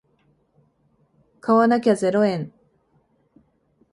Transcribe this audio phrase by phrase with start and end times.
[1.41, 2.51] 買わなきゃゼロ円